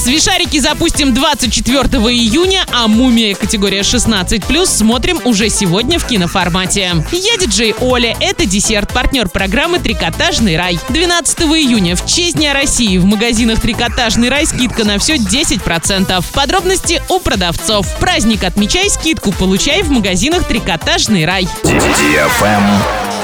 [0.00, 7.04] Свишарики запустим 24 июня, а «Мумия» категория 16+, смотрим уже сегодня в киноформате.
[7.12, 10.80] Я диджей Оля, это десерт, партнер программы «Трикотажный рай».
[10.88, 16.24] 12 июня в честь Дня России в магазинах «Трикотажный рай» скидка на все 10%.
[16.32, 17.86] Подробности у продавцов.
[17.98, 21.46] Праздник отмечай, скидку получай в магазинах «Трикотажный рай».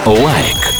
[0.04, 0.75] Лайк.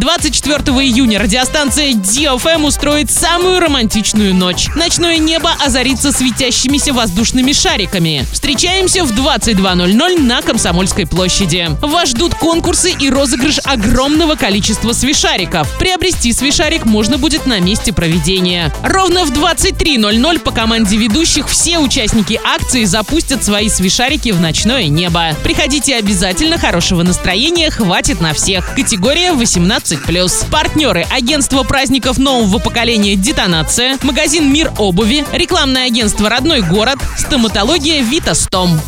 [0.00, 4.68] 24 июня радиостанция DFM устроит самую романтичную ночь.
[4.74, 8.24] Ночное небо озарится светящимися воздушными шариками.
[8.32, 11.68] Встречаемся в 22.00 на Комсомольской площади.
[11.82, 15.68] Вас ждут конкурсы и розыгрыш огромного количества свишариков.
[15.78, 18.72] Приобрести свишарик можно будет на месте проведения.
[18.82, 25.34] Ровно в 23.00 по команде ведущих все участники акции запустят свои свишарики в ночное небо.
[25.44, 28.74] Приходите обязательно, хорошего настроения хватит на всех.
[28.74, 30.50] Категория 18 18+.
[30.50, 38.80] Партнеры– агентство праздников нового поколения «Детонация», магазин «Мир обуви», рекламное агентство «Родной город», стоматология «Витастом».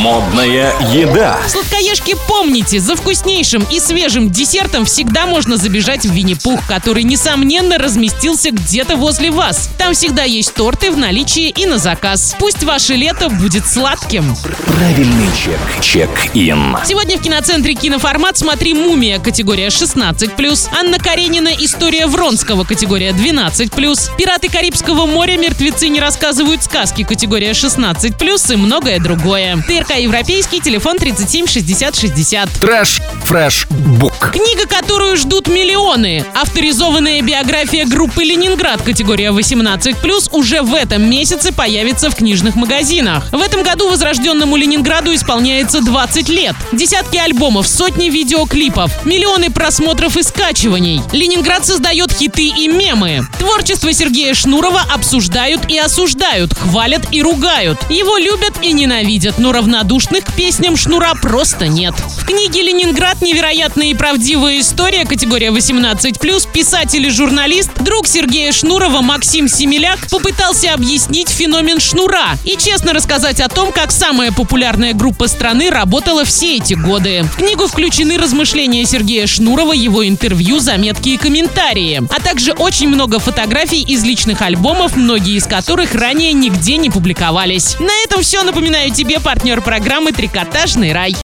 [0.00, 1.38] Модная еда.
[1.46, 8.50] Сладкоежки, помните, за вкуснейшим и свежим десертом всегда можно забежать в Винни-Пух, который, несомненно, разместился
[8.50, 9.70] где-то возле вас.
[9.78, 12.34] Там всегда есть торты в наличии и на заказ.
[12.38, 14.36] Пусть ваше лето будет сладким.
[14.66, 15.60] Правильный чек.
[15.80, 16.76] Check-in.
[16.86, 24.48] Сегодня в киноцентре «Киноформат» смотри «Мумия» категория 16 Анна Каренина «История Вронского» категория 12+, «Пираты
[24.48, 25.36] Карибского моря.
[25.36, 29.62] Мертвецы не рассказывают сказки» категория 16+, и многое другое.
[29.68, 32.48] ТРК «Европейский», телефон 37 60 60.
[32.58, 34.30] Trash, fresh, book.
[34.32, 36.24] Книга, которую ждут миллионы.
[36.34, 43.30] Авторизованная биография группы «Ленинград» категория 18+, уже в этом месяце появится в книжных магазинах.
[43.30, 46.56] В этом году возрожденному Ленинграду исполняется 20 лет.
[46.72, 51.02] Десятки альбомов, сотни видеоклипов, миллионы просмотров и скачиваний.
[51.12, 53.26] Ленинград создает хиты и мемы.
[53.38, 57.78] Творчество Сергея Шнурова обсуждают и осуждают, хвалят и ругают.
[57.90, 61.94] Его любят и ненавидят, но равнодушных к песням Шнура просто нет.
[62.18, 63.20] В книге «Ленинград.
[63.20, 70.72] Невероятная и правдивая история» категория 18+, писатель и журналист, друг Сергея Шнурова Максим Семеляк попытался
[70.72, 76.56] объяснить феномен Шнура и честно рассказать о том, как самая популярная группа страны работала все
[76.56, 77.24] эти годы.
[77.24, 83.18] В книгу включены размышления Сергея Шнурова, его интервью, заметки и комментарии, а также очень много
[83.18, 87.78] фотографий из личных альбомов, многие из которых ранее нигде не публиковались.
[87.80, 88.42] На этом все.
[88.42, 91.16] Напоминаю тебе партнер программы «Трикотажный рай».